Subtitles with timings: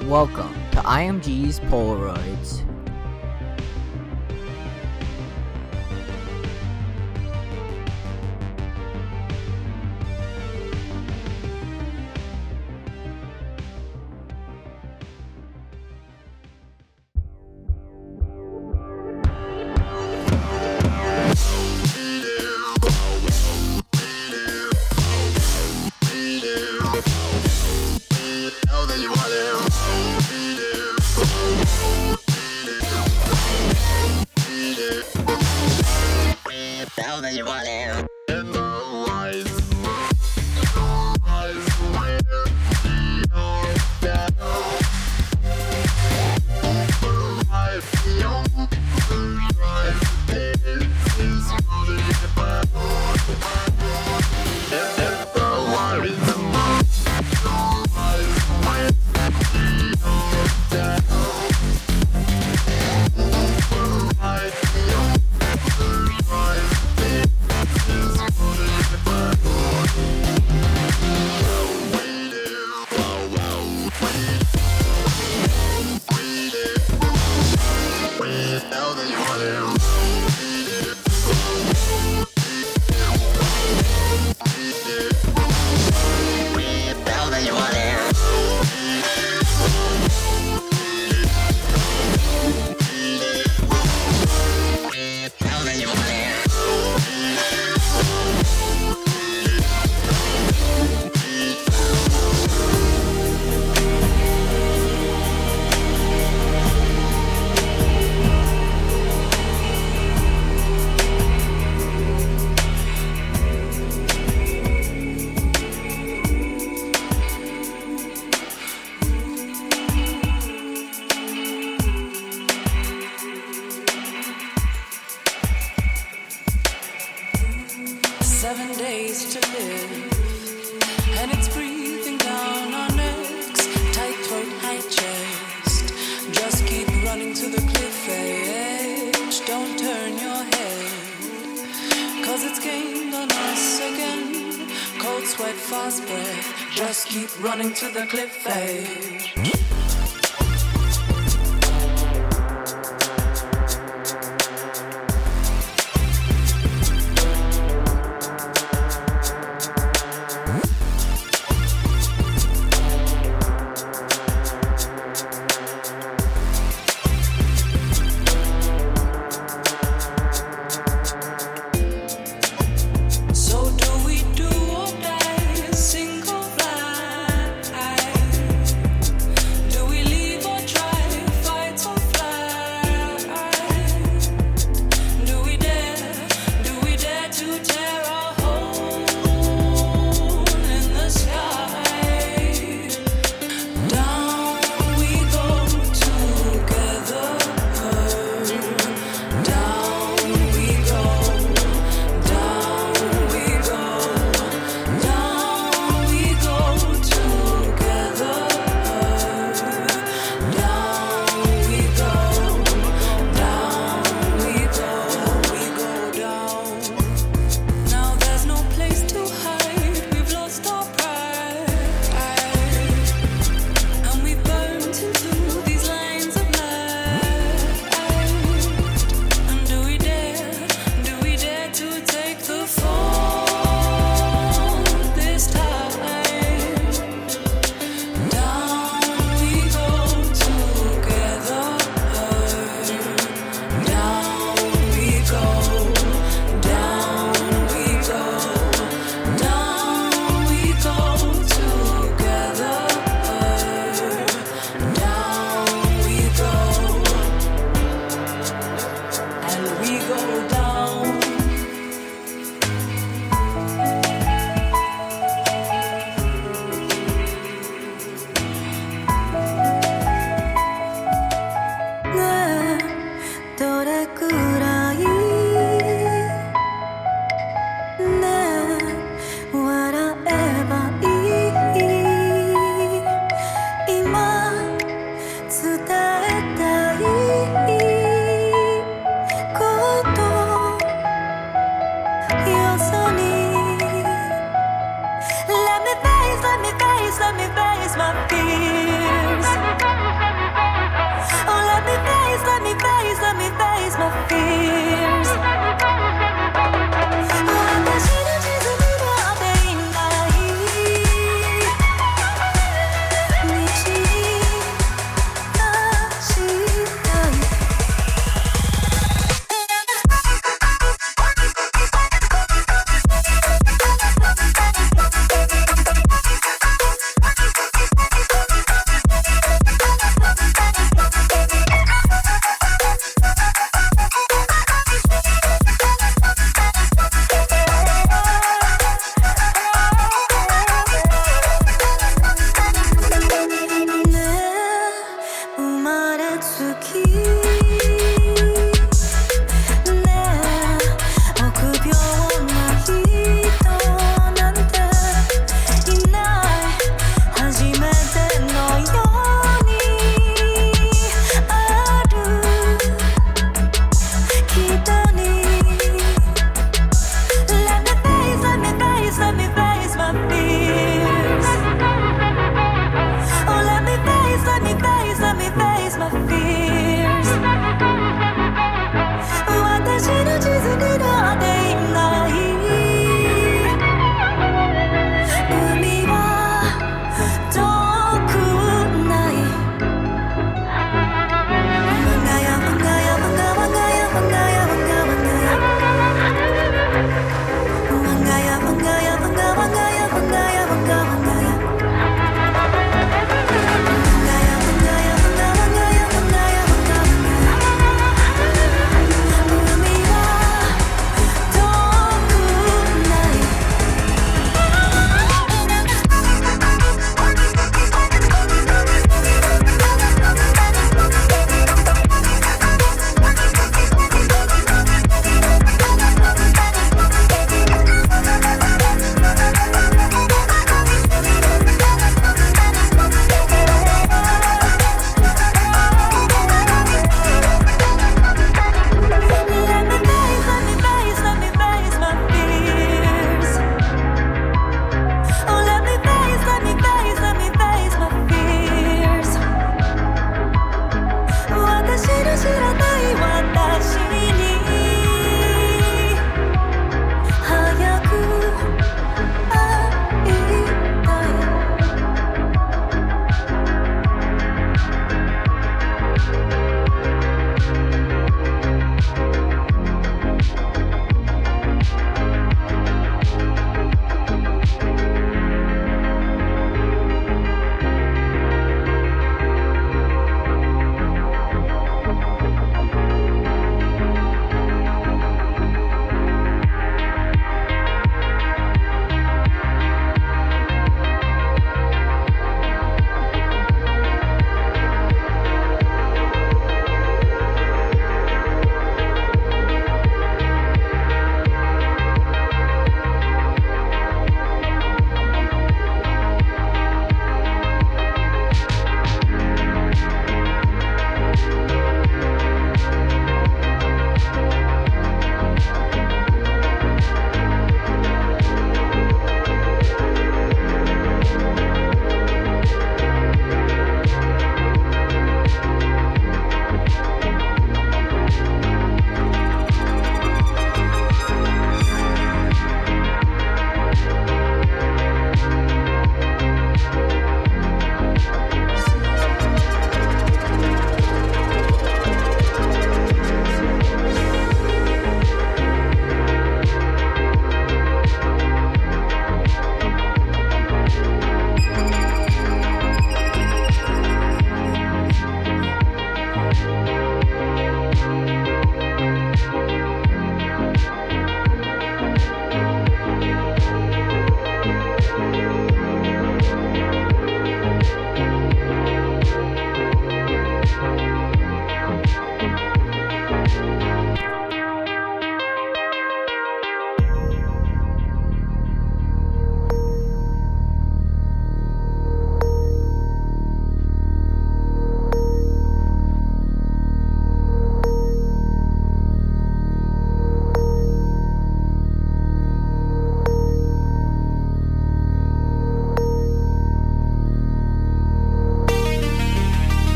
[0.00, 2.64] Welcome to IMG's Polaroids.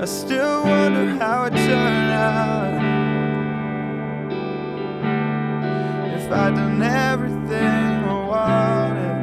[0.00, 2.72] I still wonder how it turned out.
[6.16, 9.18] If I'd done everything I wanted,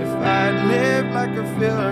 [0.00, 1.85] if I'd lived like I feel.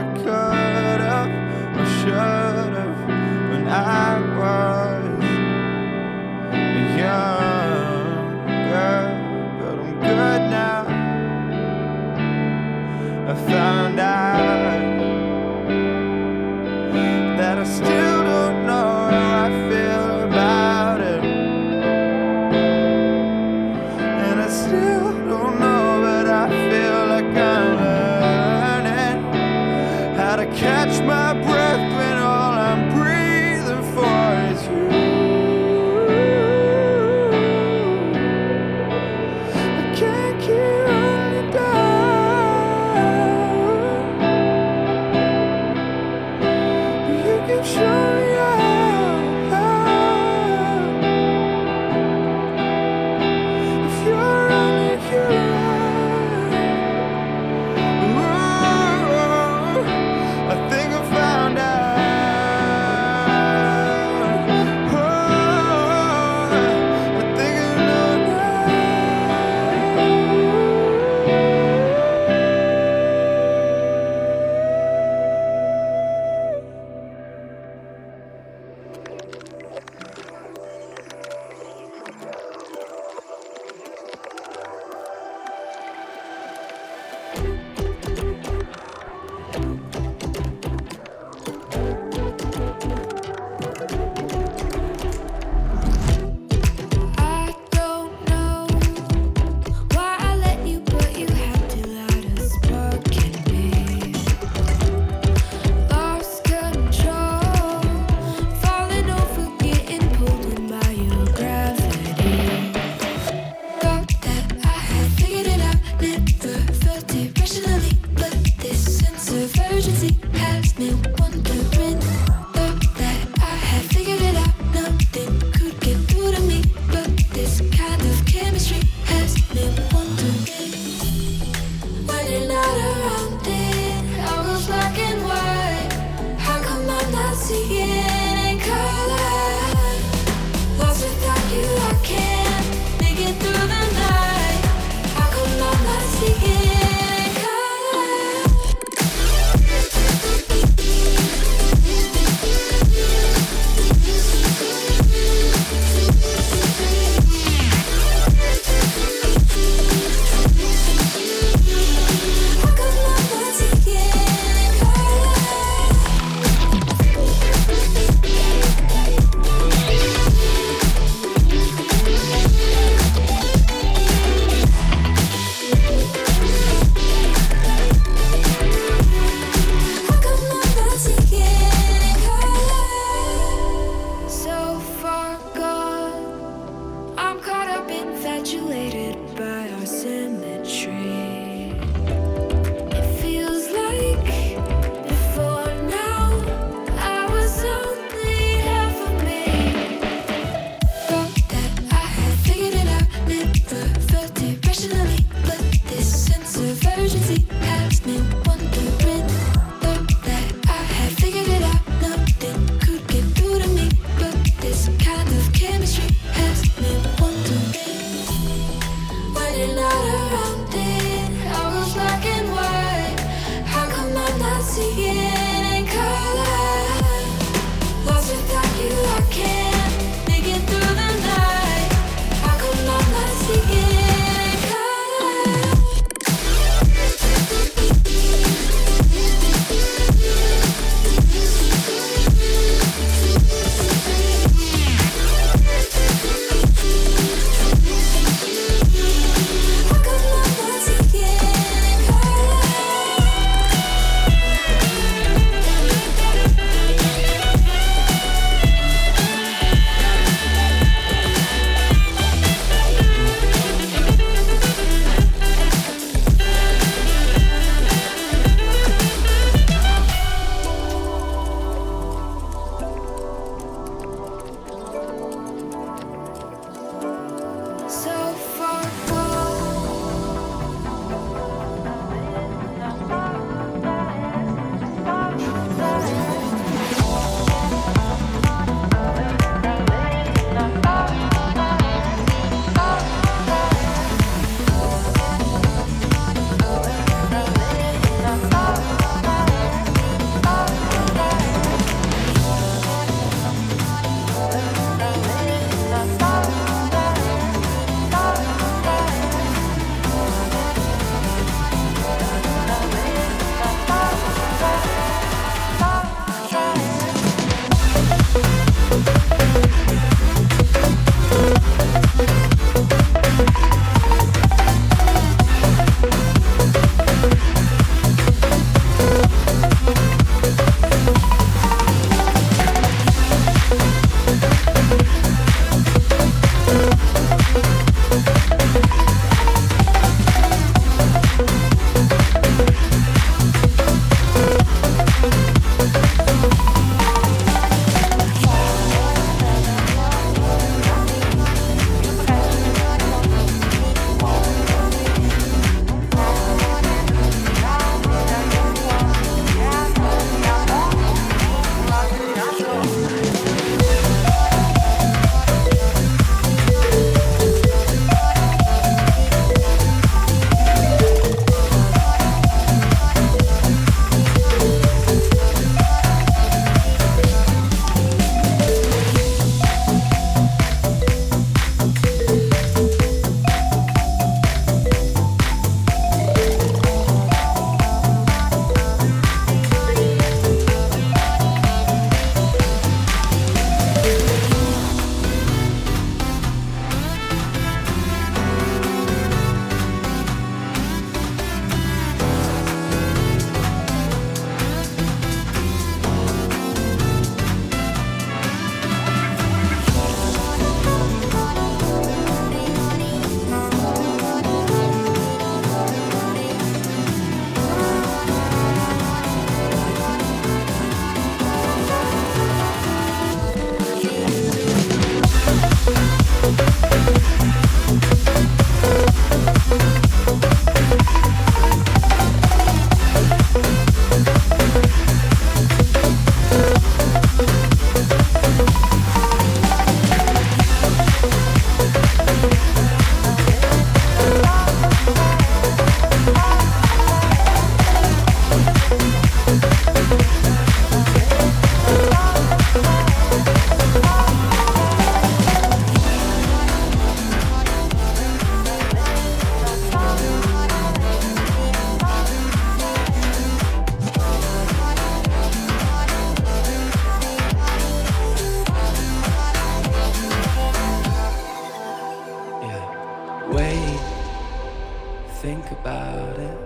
[475.45, 476.59] think about it,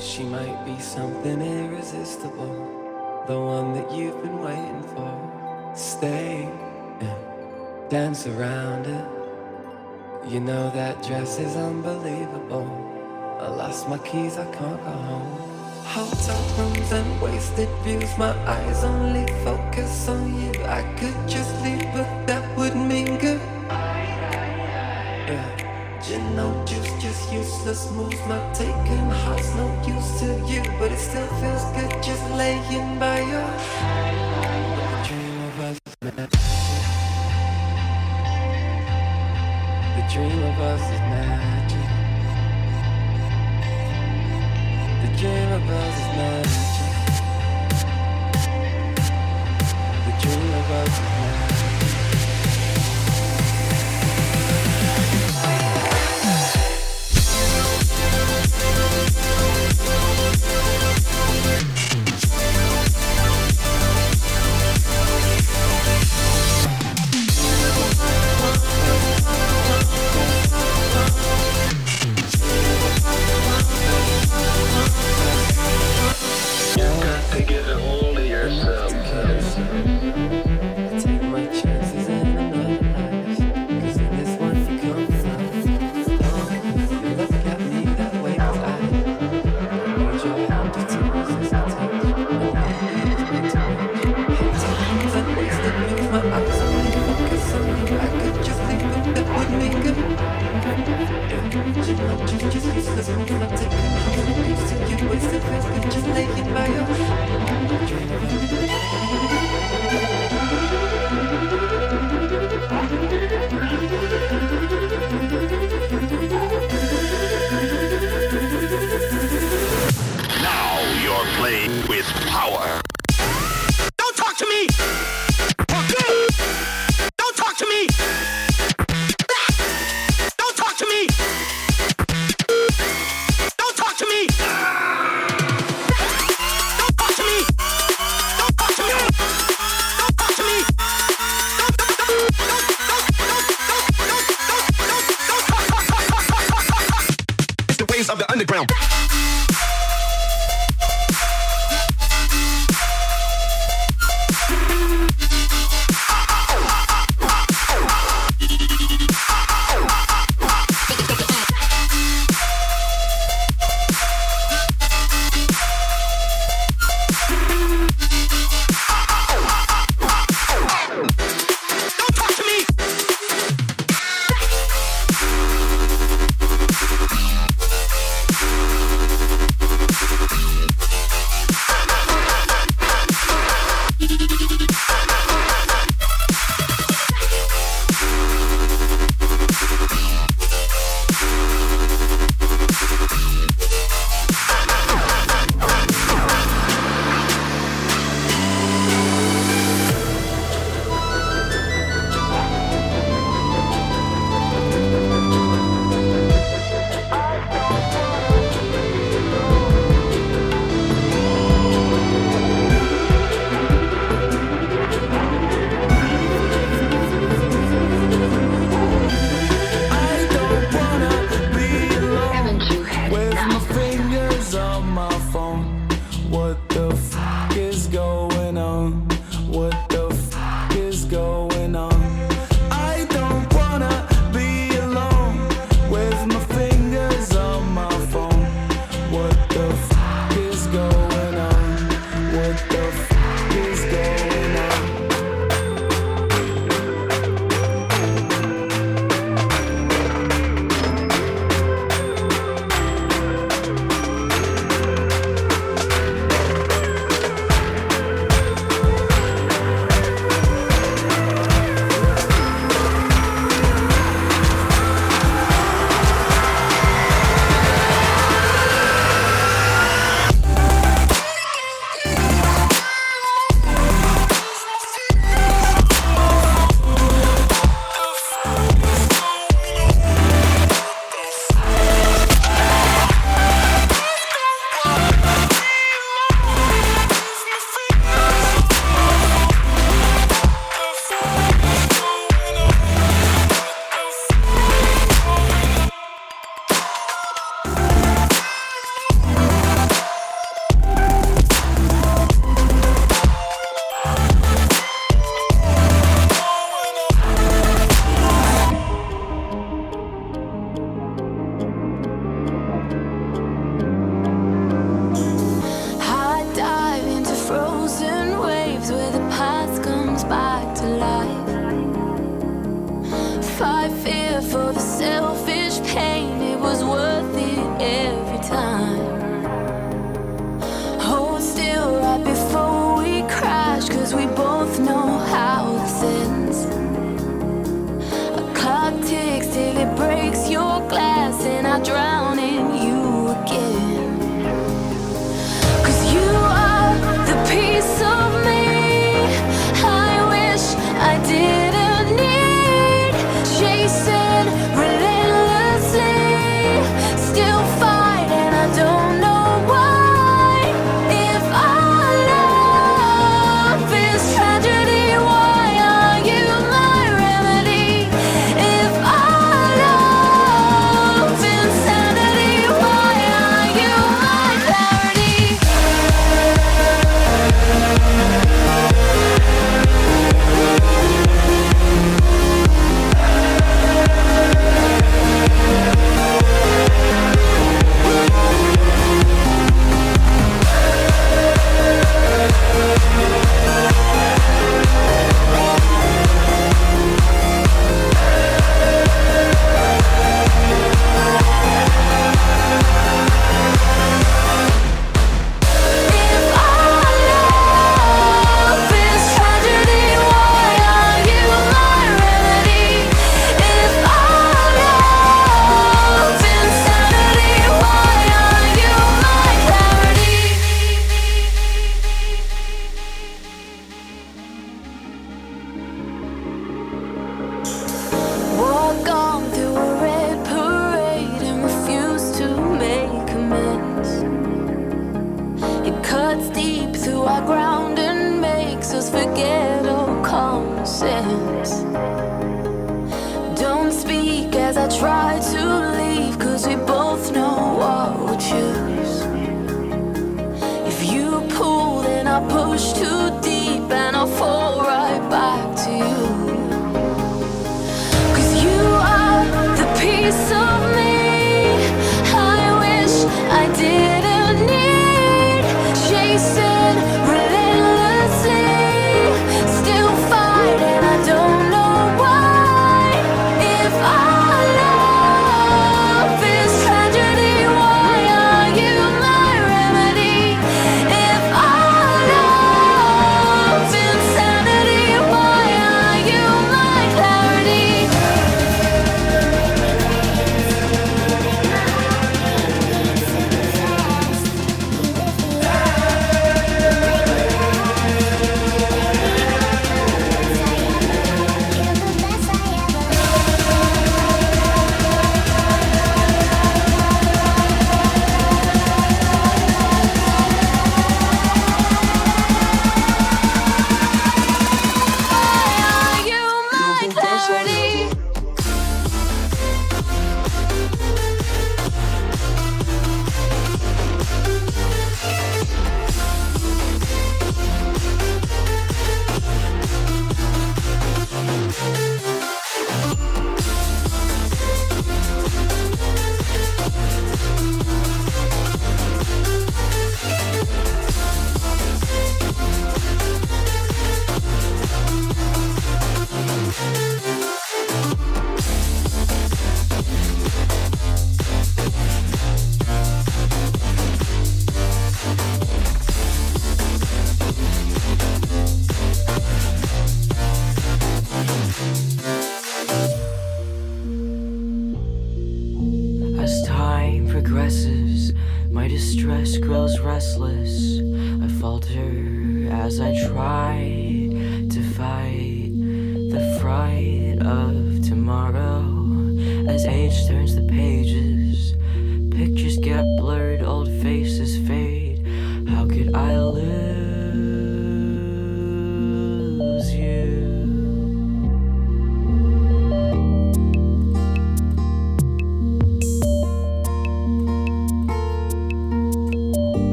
[0.00, 2.54] she might be something irresistible.
[3.28, 5.12] The one that you've been waiting for.
[5.76, 6.48] Stay
[7.00, 9.04] and dance around it.
[10.32, 12.68] You know that dress is unbelievable.
[13.38, 15.32] I lost my keys, I can't go home.
[15.84, 18.16] Hotel rooms and wasted views.
[18.16, 20.52] My eyes only focus on you.
[20.64, 23.53] I could just leave, but that would mean goodbye.
[27.54, 32.30] useless moves, my taken heart's no use to you, but it still feels good just
[32.32, 34.13] laying by your side.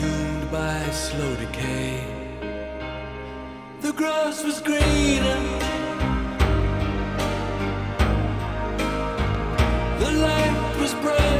[0.00, 2.04] consumed by slow decay.
[3.80, 5.40] The grass was greener.
[9.98, 11.39] The light was bright.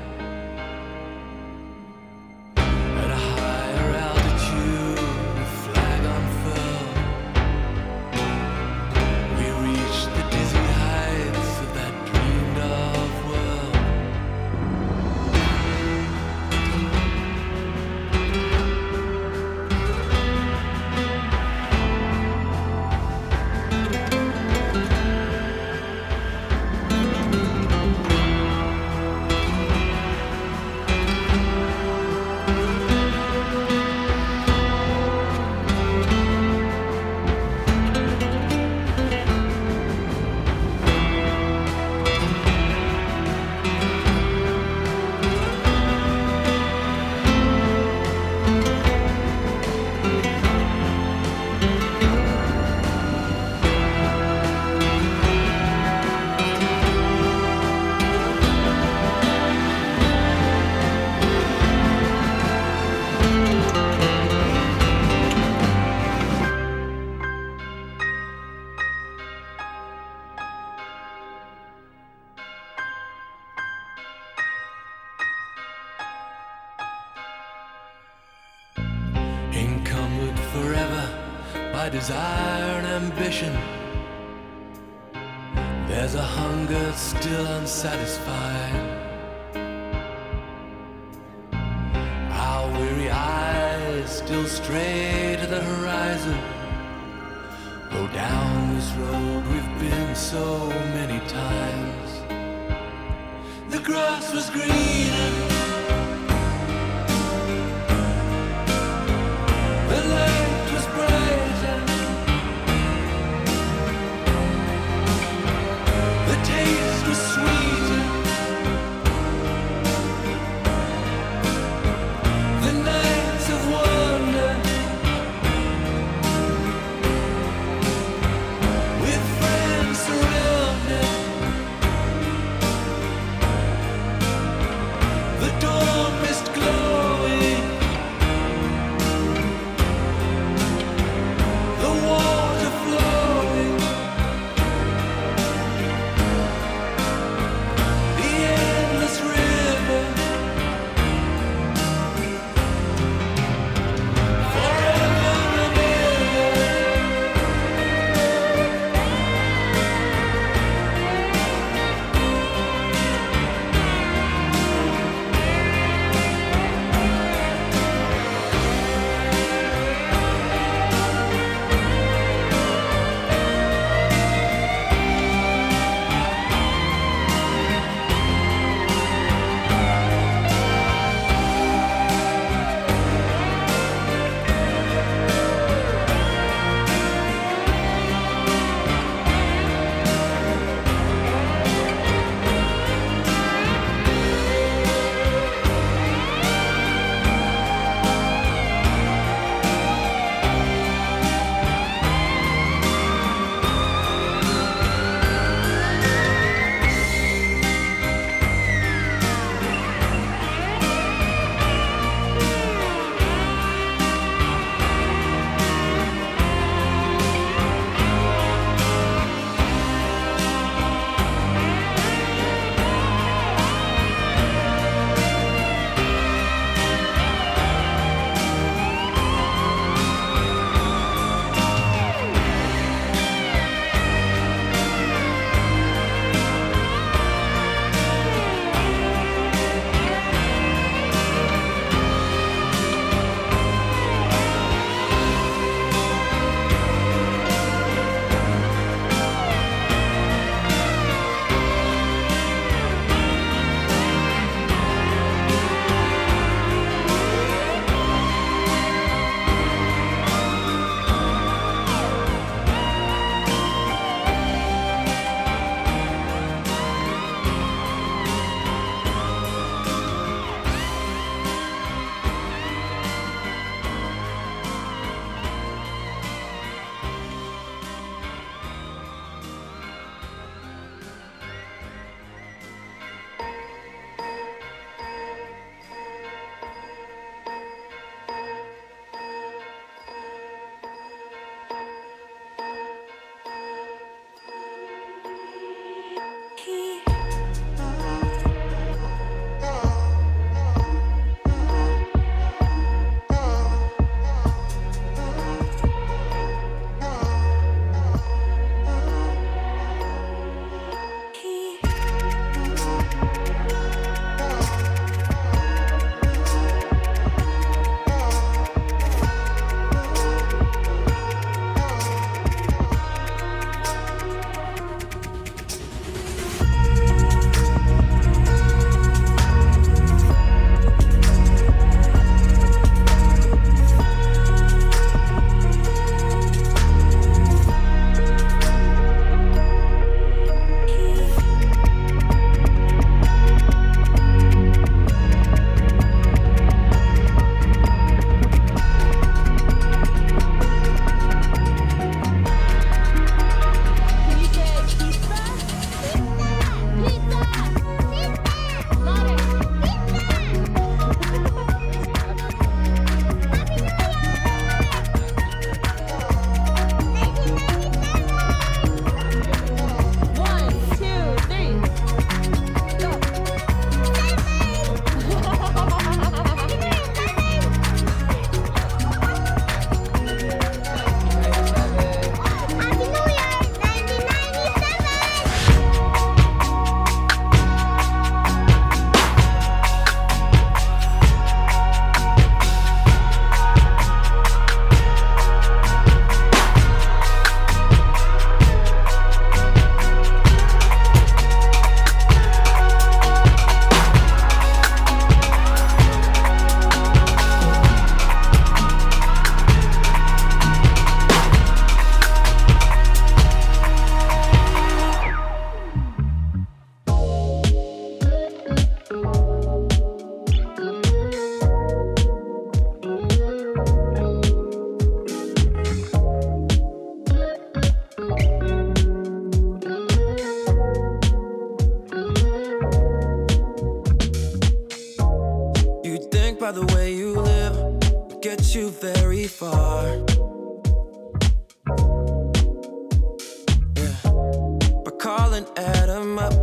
[445.53, 446.53] and add them up.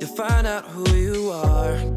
[0.00, 1.95] You find out who you are.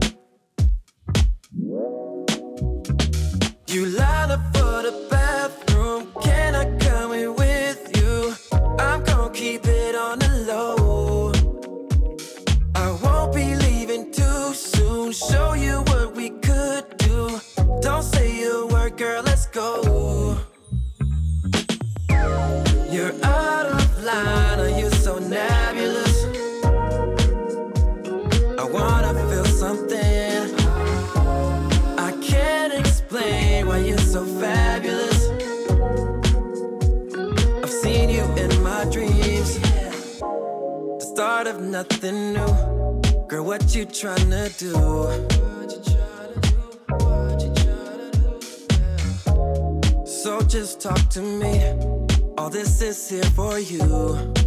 [41.84, 43.02] nothing new.
[43.30, 44.74] Girl, what you tryna do?
[50.06, 51.54] So just talk to me.
[52.38, 54.39] All this is here for you.